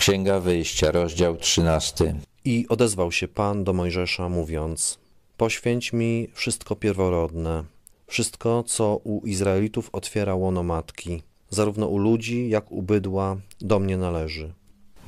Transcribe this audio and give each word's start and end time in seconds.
Księga 0.00 0.40
Wyjścia, 0.40 0.90
rozdział 0.90 1.36
13. 1.36 2.14
I 2.44 2.66
odezwał 2.68 3.12
się 3.12 3.28
Pan 3.28 3.64
do 3.64 3.72
Mojżesza, 3.72 4.28
mówiąc: 4.28 4.98
Poświęć 5.36 5.92
mi 5.92 6.28
wszystko 6.34 6.76
pierworodne, 6.76 7.64
wszystko, 8.06 8.62
co 8.66 9.00
u 9.04 9.26
Izraelitów 9.26 9.90
otwiera 9.92 10.34
łono 10.34 10.62
matki, 10.62 11.22
zarówno 11.50 11.86
u 11.86 11.98
ludzi, 11.98 12.48
jak 12.48 12.72
u 12.72 12.82
bydła, 12.82 13.36
do 13.60 13.78
mnie 13.78 13.96
należy. 13.96 14.52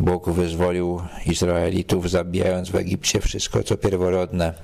Bóg 0.00 0.30
wyzwolił 0.30 1.00
Izraelitów, 1.26 2.10
zabijając 2.10 2.70
w 2.70 2.76
Egipcie 2.76 3.20
wszystko, 3.20 3.62
co 3.62 3.76
pierworodne. 3.76 4.54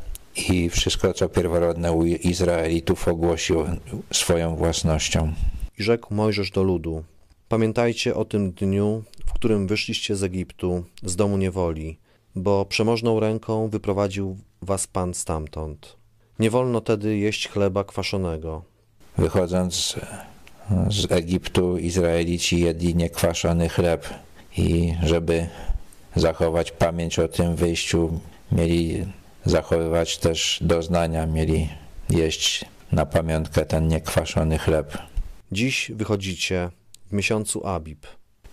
I 0.51 0.71
wszystko, 0.71 1.13
co 1.15 1.29
pierworodne 1.29 1.93
u 1.93 2.05
Izraelitów 2.05 3.09
ogłosił 3.09 3.65
swoją 4.13 4.57
własnością. 4.57 5.33
I 5.79 5.83
rzekł 5.83 6.15
Mojżesz 6.15 6.51
do 6.51 6.63
ludu: 6.63 7.05
Pamiętajcie 7.49 8.15
o 8.15 8.25
tym 8.25 8.53
dniu, 8.53 9.03
którym 9.39 9.67
wyszliście 9.67 10.17
z 10.17 10.23
Egiptu, 10.23 10.85
z 11.03 11.17
domu 11.17 11.37
niewoli, 11.37 11.99
bo 12.35 12.65
przemożną 12.65 13.21
ręką 13.21 13.69
wyprowadził 13.69 14.37
was 14.63 14.87
Pan 14.87 15.15
stamtąd. 15.15 15.97
Nie 16.39 16.51
wolno 16.51 16.81
tedy 16.81 17.19
jeść 17.19 17.49
chleba 17.49 17.85
kwaszonego. 17.85 18.63
Wychodząc 19.19 19.97
z 20.91 21.13
Egiptu, 21.13 21.79
Izraelici 21.79 22.61
jedli 22.61 22.95
niekwaszony 22.95 23.69
chleb 23.69 24.09
i 24.57 24.95
żeby 25.03 25.47
zachować 26.17 26.73
pamięć 26.73 27.19
o 27.19 27.29
tym 27.29 27.57
wyjściu, 27.57 28.21
mieli 28.53 29.07
zachowywać 29.45 30.19
też 30.19 30.59
doznania, 30.61 31.27
mieli 31.27 31.69
jeść 32.11 32.65
na 32.93 33.07
pamiątkę 33.07 33.67
ten 33.67 33.89
niekwaszony 33.89 34.59
chleb. 34.59 34.99
Dziś 35.53 35.93
wychodzicie 35.95 36.71
w 37.07 37.13
miesiącu 37.13 37.67
Abib, 37.67 38.07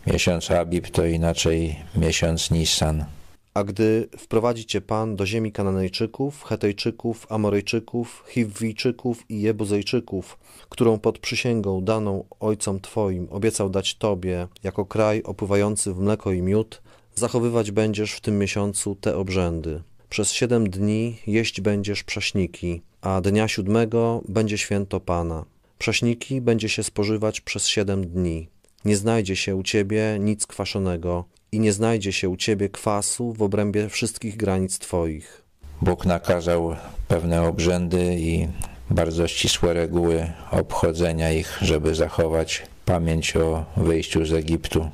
Miesiąc 0.07 0.51
Abib 0.51 0.89
to 0.89 1.05
inaczej 1.05 1.75
miesiąc 1.95 2.51
Nissan. 2.51 3.05
a 3.53 3.63
gdy 3.63 4.07
wprowadzicie 4.17 4.81
Pan 4.81 5.15
do 5.15 5.25
ziemi 5.25 5.51
Kananejczyków, 5.51 6.43
Hetejczyków, 6.43 7.27
Amorejczyków, 7.29 8.23
Chiwwijczyków 8.29 9.25
i 9.29 9.41
Jebuzejczyków, 9.41 10.37
którą 10.69 10.99
pod 10.99 11.19
przysięgą 11.19 11.81
daną 11.81 12.23
ojcom 12.39 12.79
Twoim 12.79 13.27
obiecał 13.31 13.69
dać 13.69 13.95
Tobie 13.95 14.47
jako 14.63 14.85
kraj 14.85 15.23
opływający 15.23 15.93
w 15.93 15.99
mleko 15.99 16.31
i 16.31 16.41
miód, 16.41 16.81
zachowywać 17.15 17.71
będziesz 17.71 18.11
w 18.11 18.21
tym 18.21 18.39
miesiącu 18.39 18.95
te 18.95 19.17
obrzędy. 19.17 19.81
Przez 20.09 20.31
siedem 20.31 20.69
dni 20.69 21.17
jeść 21.27 21.61
będziesz 21.61 22.03
prześniki, 22.03 22.81
a 23.01 23.21
dnia 23.21 23.47
siódmego 23.47 24.21
będzie 24.29 24.57
święto 24.57 24.99
Pana. 24.99 25.45
Prześniki 25.77 26.41
będzie 26.41 26.69
się 26.69 26.83
spożywać 26.83 27.41
przez 27.41 27.67
siedem 27.67 28.07
dni. 28.07 28.47
Nie 28.85 28.97
znajdzie 28.97 29.35
się 29.35 29.55
u 29.55 29.63
ciebie 29.63 30.17
nic 30.19 30.47
kwaszonego 30.47 31.25
i 31.51 31.59
nie 31.59 31.73
znajdzie 31.73 32.13
się 32.13 32.29
u 32.29 32.37
ciebie 32.37 32.69
kwasu 32.69 33.33
w 33.33 33.41
obrębie 33.41 33.89
wszystkich 33.89 34.37
granic 34.37 34.79
twoich. 34.79 35.41
Bóg 35.81 36.05
nakazał 36.05 36.75
pewne 37.07 37.43
obrzędy 37.43 38.15
i 38.19 38.47
bardzo 38.89 39.27
ścisłe 39.27 39.73
reguły 39.73 40.31
obchodzenia 40.51 41.31
ich, 41.31 41.57
żeby 41.61 41.95
zachować 41.95 42.63
pamięć 42.85 43.37
o 43.37 43.65
wyjściu 43.77 44.25
z 44.25 44.33
Egiptu. 44.33 44.89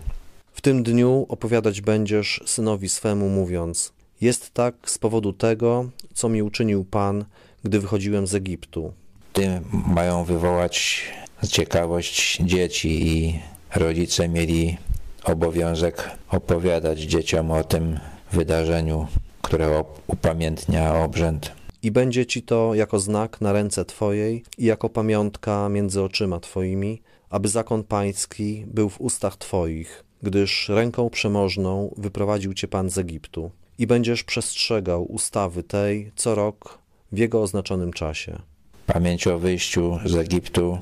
W 0.54 0.62
tym 0.62 0.84
dniu 0.84 1.26
opowiadać 1.30 1.82
będziesz 1.82 2.42
synowi 2.46 2.90
swemu, 2.90 3.30
mówiąc: 3.30 3.94
Jest 4.22 4.54
tak 4.54 4.76
z 4.86 4.98
powodu 4.98 5.34
tego, 5.34 5.90
co 6.14 6.30
mi 6.30 6.42
uczynił 6.42 6.86
Pan, 6.86 7.26
gdy 7.64 7.80
wychodziłem 7.80 8.28
z 8.28 8.36
Egiptu. 8.36 8.94
Tym 9.34 9.64
mają 9.88 10.24
wywołać 10.24 11.04
ciekawość 11.50 12.38
dzieci 12.42 13.08
i 13.08 13.40
rodzice 13.76 14.30
mieli 14.30 14.78
obowiązek 15.24 16.12
opowiadać 16.30 17.00
dzieciom 17.00 17.52
o 17.52 17.64
tym 17.64 18.00
wydarzeniu, 18.32 19.08
które 19.42 19.84
upamiętnia 20.08 20.96
obrzęd. 20.96 21.52
I 21.84 21.92
będzie 21.92 22.26
ci 22.26 22.42
to 22.42 22.76
jako 22.76 23.00
znak 23.00 23.42
na 23.42 23.54
ręce 23.54 23.86
twojej 23.86 24.44
i 24.58 24.66
jako 24.66 24.90
pamiątka 24.90 25.70
między 25.70 26.02
oczyma 26.02 26.40
twoimi, 26.40 27.02
aby 27.30 27.50
zakon 27.50 27.84
pański 27.84 28.64
był 28.68 28.90
w 28.90 29.02
ustach 29.02 29.38
twoich, 29.38 30.04
gdyż 30.24 30.70
ręką 30.70 31.10
przemożną 31.10 31.94
wyprowadził 31.98 32.54
cię 32.54 32.68
Pan 32.68 32.90
z 32.90 32.98
Egiptu. 32.98 33.52
I 33.78 33.88
będziesz 33.88 34.24
przestrzegał 34.24 35.04
ustawy 35.04 35.64
tej 35.64 36.12
co 36.16 36.36
rok 36.36 36.80
w 37.12 37.18
jego 37.18 37.42
oznaczonym 37.42 37.94
czasie. 37.94 38.40
Pamięć 38.86 39.28
o 39.28 39.40
wyjściu 39.40 40.00
z 40.06 40.16
Egiptu 40.16 40.78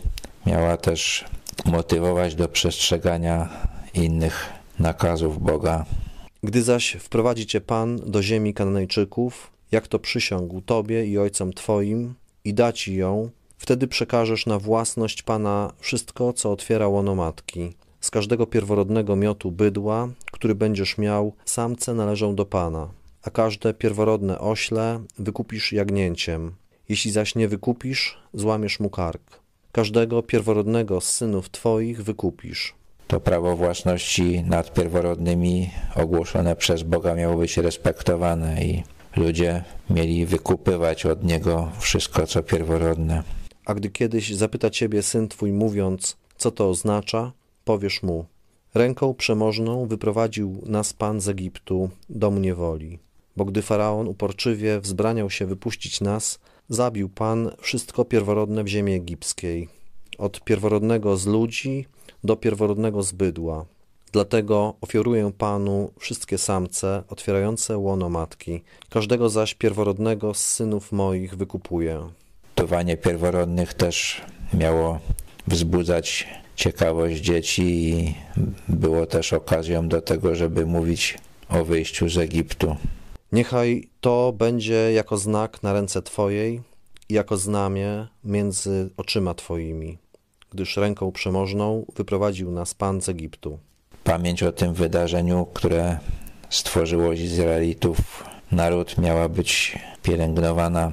miała 0.46 0.78
też 0.78 1.26
motywować 1.66 2.36
do 2.36 2.47
przestrzegania 2.47 3.50
innych 3.94 4.50
nakazów 4.80 5.42
Boga. 5.42 5.86
Gdy 6.44 6.64
zaś 6.64 6.97
wprowadzi 7.00 7.46
cię 7.46 7.62
Pan 7.62 8.00
do 8.06 8.24
ziemi 8.24 8.53
Kananejczyków, 8.53 9.52
jak 9.72 9.88
to 9.88 10.00
przysiągł 10.00 10.62
Tobie 10.62 11.06
i 11.06 11.18
ojcom 11.18 11.53
Twoim, 11.53 12.14
i 12.46 12.53
da 12.53 12.74
Ci 12.74 12.96
ją, 12.96 13.30
wtedy 13.58 13.88
przekażesz 13.88 14.46
na 14.46 14.59
własność 14.59 15.24
Pana 15.24 15.74
wszystko, 15.80 16.34
co 16.34 16.52
otwiera 16.52 16.88
łono 16.88 17.16
matki. 17.16 17.74
Z 18.02 18.12
każdego 18.12 18.47
pierworodnego 18.47 19.16
miotu 19.16 19.52
bydła, 19.52 20.09
który 20.31 20.56
będziesz 20.56 20.97
miał, 20.97 21.34
samce 21.46 21.94
należą 21.94 22.36
do 22.36 22.46
Pana, 22.46 22.88
a 23.24 23.30
każde 23.30 23.74
pierworodne 23.74 24.40
ośle 24.40 25.00
wykupisz 25.20 25.74
jagnięciem. 25.74 26.56
Jeśli 26.90 27.12
zaś 27.12 27.36
nie 27.36 27.47
wykupisz, 27.47 28.18
złamiesz 28.34 28.80
mu 28.80 28.90
kark. 28.90 29.40
Każdego 29.72 30.24
pierworodnego 30.24 31.02
z 31.02 31.13
synów 31.13 31.50
Twoich 31.50 32.03
wykupisz. 32.03 32.75
To 33.07 33.19
prawo 33.19 33.56
własności 33.56 34.44
nad 34.44 34.74
pierworodnymi 34.74 35.69
ogłoszone 35.96 36.56
przez 36.56 36.84
Boga 36.84 37.16
miało 37.16 37.38
być 37.38 37.57
respektowane 37.57 38.63
i 38.66 38.84
ludzie 39.16 39.63
mieli 39.90 40.25
wykupywać 40.25 41.06
od 41.06 41.24
Niego 41.24 41.72
wszystko, 41.79 42.28
co 42.28 42.44
pierworodne. 42.44 43.24
A 43.66 43.74
gdy 43.74 43.90
kiedyś 43.90 44.35
zapyta 44.35 44.69
ciebie 44.69 45.03
syn 45.03 45.28
twój, 45.28 45.52
mówiąc, 45.52 46.18
co 46.38 46.52
to 46.52 46.69
oznacza, 46.69 47.31
powiesz 47.66 48.03
mu: 48.03 48.25
Ręką 48.74 49.13
przemożną 49.13 49.85
wyprowadził 49.85 50.62
nas 50.66 50.94
Pan 50.94 51.22
z 51.22 51.29
Egiptu, 51.29 51.90
dom 52.09 52.41
niewoli. 52.41 53.00
Bo 53.38 53.46
gdy 53.46 53.62
faraon 53.62 54.08
uporczywie 54.08 54.79
wzbraniał 54.79 55.29
się 55.29 55.46
wypuścić 55.46 56.02
nas, 56.02 56.40
zabił 56.69 57.09
Pan 57.09 57.52
wszystko 57.62 58.06
pierworodne 58.06 58.63
w 58.63 58.68
ziemi 58.68 58.94
egipskiej, 58.94 59.68
od 60.18 60.44
pierworodnego 60.44 61.18
z 61.18 61.25
ludzi 61.25 61.85
do 62.24 62.35
pierworodnego 62.35 63.03
z 63.03 63.12
bydła. 63.12 63.66
Dlatego 64.12 64.74
ofiaruję 64.81 65.31
Panu 65.38 65.91
wszystkie 66.00 66.38
samce 66.38 67.03
otwierające 67.09 67.78
łono 67.78 68.09
matki, 68.09 68.62
każdego 68.90 69.29
zaś 69.29 69.53
pierworodnego 69.53 70.34
z 70.34 70.46
synów 70.46 70.91
moich 70.91 71.35
wykupuję. 71.35 72.09
Gotowanie 72.56 72.97
pierworodnych 72.97 73.74
też 73.74 74.22
miało 74.53 75.00
wzbudzać 75.47 76.28
ciekawość 76.56 77.22
dzieci 77.22 77.63
i 77.63 78.16
było 78.69 79.06
też 79.06 79.34
okazją 79.34 79.88
do 79.88 80.02
tego, 80.02 80.35
żeby 80.35 80.66
mówić 80.66 81.18
o 81.50 81.66
wyjściu 81.66 82.09
z 82.09 82.18
Egiptu. 82.18 82.75
Niechaj 83.31 83.90
to 84.01 84.34
będzie 84.38 84.91
jako 84.94 85.17
znak 85.17 85.63
na 85.63 85.73
ręce 85.73 86.01
Twojej 86.01 86.62
i 87.09 87.14
jako 87.14 87.37
znamię 87.37 88.08
między 88.23 88.90
oczyma 88.97 89.34
Twoimi, 89.34 89.97
gdyż 90.52 90.78
ręką 90.78 91.11
przemożną 91.11 91.85
wyprowadził 91.96 92.52
nas 92.52 92.73
Pan 92.73 93.02
z 93.02 93.09
Egiptu. 93.09 93.59
Pamięć 94.03 94.43
o 94.43 94.52
tym 94.52 94.73
wydarzeniu, 94.73 95.47
które 95.53 95.99
stworzyło 96.49 97.14
Izraelitów 97.14 98.23
naród, 98.52 98.97
miała 98.97 99.29
być 99.29 99.78
pielęgnowana 100.03 100.91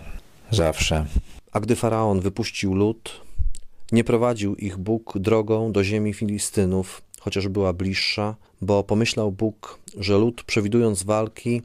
zawsze. 0.51 1.07
A 1.53 1.61
gdy 1.61 1.77
Faraon 1.77 2.21
wypuścił 2.21 2.75
lud, 2.75 3.21
nie 3.93 4.05
prowadził 4.05 4.57
ich 4.57 4.77
Bóg 4.77 5.19
drogą 5.19 5.73
do 5.73 5.85
ziemi 5.85 6.15
Filistynów, 6.15 7.03
chociaż 7.21 7.49
była 7.49 7.73
bliższa, 7.73 8.35
bo 8.61 8.85
pomyślał 8.85 9.33
Bóg, 9.33 9.79
że 9.99 10.19
lud, 10.19 10.43
przewidując 10.43 11.03
walki, 11.03 11.63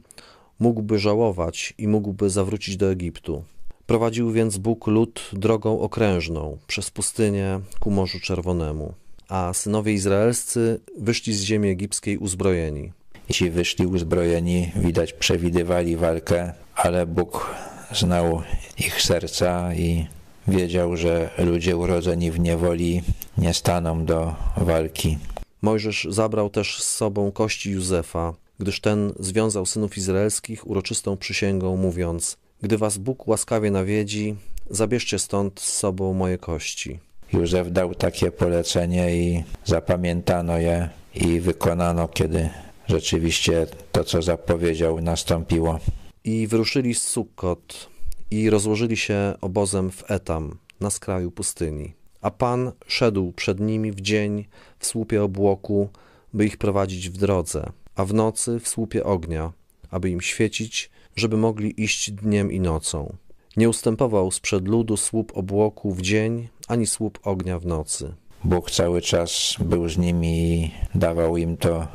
mógłby 0.62 0.98
żałować 0.98 1.74
i 1.78 1.88
mógłby 1.88 2.30
zawrócić 2.30 2.76
do 2.76 2.90
Egiptu. 2.90 3.44
Prowadził 3.86 4.32
więc 4.32 4.58
Bóg 4.58 4.86
lud 4.86 5.30
drogą 5.32 5.80
okrężną 5.80 6.58
przez 6.66 6.90
pustynię 6.90 7.60
ku 7.80 7.90
Morzu 7.90 8.20
Czerwonemu, 8.20 8.94
a 9.28 9.52
synowie 9.52 9.92
izraelscy 9.92 10.80
wyszli 10.98 11.32
z 11.34 11.42
ziemi 11.42 11.68
egipskiej 11.68 12.18
uzbrojeni. 12.18 12.92
Ci 13.30 13.50
wyszli 13.50 13.86
uzbrojeni, 13.86 14.72
widać 14.76 15.12
przewidywali 15.12 15.96
walkę, 15.96 16.52
ale 16.74 17.06
Bóg 17.06 17.54
znał 17.92 18.42
ich 18.78 19.02
serca 19.02 19.74
i 19.74 20.06
wiedział, 20.48 20.96
że 20.96 21.30
ludzie 21.38 21.76
urodzeni 21.76 22.30
w 22.30 22.40
niewoli 22.40 23.02
nie 23.38 23.54
staną 23.54 24.04
do 24.04 24.34
walki. 24.56 25.18
Mojżesz 25.62 26.06
zabrał 26.10 26.50
też 26.50 26.82
z 26.82 26.94
sobą 26.96 27.32
kości 27.32 27.70
Józefa, 27.70 28.34
gdyż 28.62 28.80
ten 28.80 29.12
związał 29.20 29.66
synów 29.66 29.96
izraelskich 29.96 30.70
uroczystą 30.70 31.16
przysięgą, 31.16 31.76
mówiąc: 31.76 32.36
Gdy 32.62 32.78
was 32.78 32.98
Bóg 32.98 33.28
łaskawie 33.28 33.70
nawiedzi, 33.70 34.36
zabierzcie 34.70 35.18
stąd 35.18 35.60
z 35.60 35.72
sobą 35.72 36.12
moje 36.12 36.38
kości. 36.38 36.98
Józef 37.32 37.72
dał 37.72 37.94
takie 37.94 38.30
polecenie 38.30 39.16
i 39.16 39.44
zapamiętano 39.64 40.58
je 40.58 40.88
i 41.14 41.40
wykonano, 41.40 42.08
kiedy 42.08 42.50
rzeczywiście 42.88 43.66
to, 43.92 44.04
co 44.04 44.22
zapowiedział, 44.22 45.00
nastąpiło. 45.00 45.78
I 46.24 46.46
wyruszyli 46.46 46.94
z 46.94 47.02
Sukkot 47.02 47.88
i 48.30 48.50
rozłożyli 48.50 48.96
się 48.96 49.34
obozem 49.40 49.90
w 49.90 50.10
Etam, 50.10 50.58
na 50.80 50.90
skraju 50.90 51.30
pustyni. 51.30 51.92
A 52.20 52.30
Pan 52.30 52.72
szedł 52.86 53.32
przed 53.32 53.60
nimi 53.60 53.92
w 53.92 54.00
dzień 54.00 54.44
w 54.78 54.86
słupie 54.86 55.22
obłoku, 55.22 55.88
by 56.34 56.46
ich 56.46 56.56
prowadzić 56.56 57.10
w 57.10 57.16
drodze, 57.16 57.72
a 57.96 58.04
w 58.04 58.14
nocy 58.14 58.60
w 58.60 58.68
słupie 58.68 59.04
ognia, 59.04 59.52
aby 59.90 60.10
im 60.10 60.20
świecić, 60.20 60.90
żeby 61.16 61.36
mogli 61.36 61.82
iść 61.82 62.10
dniem 62.10 62.52
i 62.52 62.60
nocą. 62.60 63.16
Nie 63.56 63.68
ustępował 63.68 64.30
sprzed 64.30 64.68
ludu 64.68 64.96
słup 64.96 65.32
obłoku 65.34 65.92
w 65.92 66.02
dzień, 66.02 66.48
ani 66.68 66.86
słup 66.86 67.18
ognia 67.22 67.58
w 67.58 67.66
nocy. 67.66 68.14
Bóg 68.44 68.70
cały 68.70 69.02
czas 69.02 69.54
był 69.60 69.88
z 69.88 69.98
nimi 69.98 70.54
i 70.54 70.70
dawał 70.94 71.36
im 71.36 71.56
to 71.56 71.86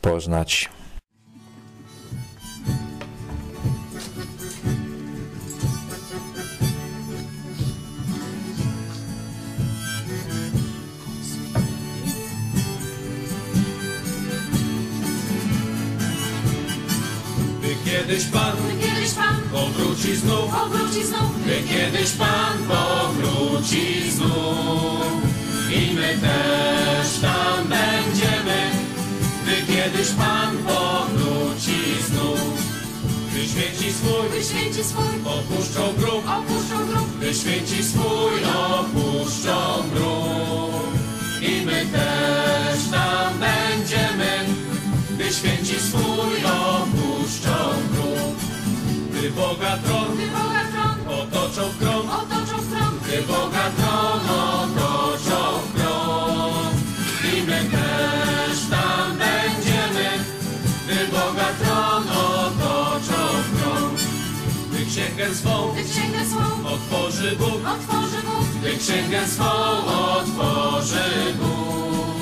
poznać. 0.00 0.68
Kiedyś 18.10 18.26
Pan 18.26 18.56
Kiedyś 18.80 19.12
Pan 19.12 19.36
powróci 19.52 20.16
znów, 20.16 20.50
powróci 20.50 21.04
znów, 21.04 21.46
by 21.46 21.62
kiedyś 21.68 22.10
Pan 22.10 22.58
powróci 22.68 24.10
znów. 24.10 25.22
I 25.72 25.94
my 25.94 26.18
też 26.20 27.20
tam 27.20 27.68
będziemy, 27.68 28.70
by 29.44 29.72
kiedyś 29.72 30.08
Pan 30.08 30.56
powróci 30.56 31.80
znów. 32.08 32.40
Gdy 33.30 33.48
święci 33.48 33.92
swój 33.92 34.28
by 34.30 34.44
święci 34.44 34.84
swój. 34.84 35.04
opuszczą 35.24 35.92
grób, 35.98 36.24
opuszczą 36.28 36.86
grób, 36.86 37.16
gdy 37.16 37.34
święci 37.34 37.84
swój 37.84 38.32
opuszczą 38.44 39.82
grób. 39.94 40.94
I 41.42 41.66
my 41.66 41.86
też 41.92 42.90
tam 42.90 43.34
będziemy, 43.38 44.30
gdy 45.10 45.32
święci 45.32 45.80
swój 45.80 46.44
opuszczą. 46.44 46.59
Gdy 49.30 49.40
Boga 49.40 49.78
tron. 49.84 50.16
By 50.16 50.26
Boga 50.26 50.62
tron. 50.72 50.96
Otoczą 51.20 51.68
w 51.70 51.78
krąg, 51.78 52.04
otoczą 52.12 52.56
w 52.58 53.06
gdy 53.06 53.22
Boga 53.22 53.70
tron 53.76 54.20
otoczą 54.30 55.58
w 55.58 55.74
krąg 55.74 56.74
i 57.34 57.42
my 57.42 57.60
też 57.70 58.58
tam 58.70 59.18
będziemy, 59.18 60.08
gdy 60.84 61.06
Boga 61.12 61.48
tron 61.62 62.02
otoczą 62.08 63.42
w 63.42 63.60
krąg. 63.60 63.98
Gdy 64.72 64.86
księgę 64.86 65.34
swą 65.34 65.72
gdy 65.72 65.84
księgę 65.84 66.24
swą 66.30 66.68
otworzy 66.68 67.36
Bóg, 67.36 67.60
otworzy 67.74 68.22
Bóg, 68.22 68.46
gdy 68.60 68.76
księgę 68.76 69.26
swą 69.26 69.50
otworzy 69.86 71.34
Bóg. 71.40 72.20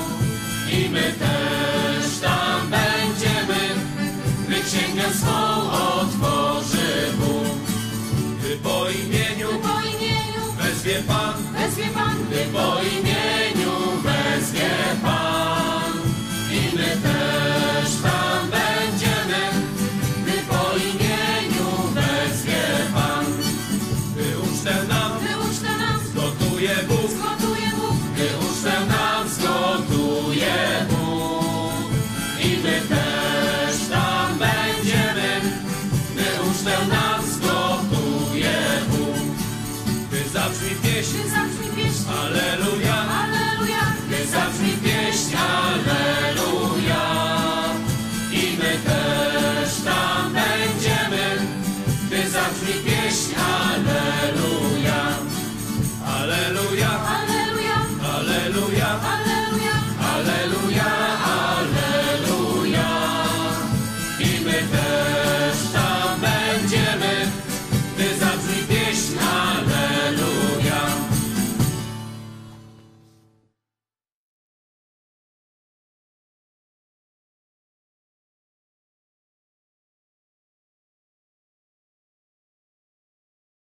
I 0.71 0.89
my 0.89 1.13
też 1.19 2.19
tam 2.21 2.69
będziemy, 2.69 3.75
gdy 4.47 4.63
księgę 4.63 5.13
swą 5.13 5.78
gdy 36.69 36.75
ucztę 36.75 36.95
nam 36.95 37.21
zgotuje 37.25 38.57
Bóg. 38.89 39.15
Gdy 40.07 40.29
zabrzmi 40.29 40.75
pieśń, 40.83 41.17